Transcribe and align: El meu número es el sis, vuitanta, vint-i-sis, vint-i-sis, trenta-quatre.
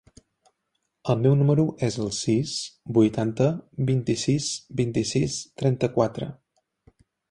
El 1.13 1.19
meu 1.25 1.35
número 1.41 1.65
es 1.89 1.99
el 2.07 2.09
sis, 2.21 2.55
vuitanta, 2.97 3.53
vint-i-sis, 3.93 4.51
vint-i-sis, 4.83 5.41
trenta-quatre. 5.63 6.37